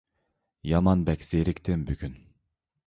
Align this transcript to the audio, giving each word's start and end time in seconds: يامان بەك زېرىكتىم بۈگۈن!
يامان 0.71 1.03
بەك 1.11 1.29
زېرىكتىم 1.31 1.87
بۈگۈن! 1.93 2.21